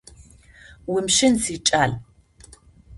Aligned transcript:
Умыщын, 0.91 1.33
сикӏал… 1.43 1.91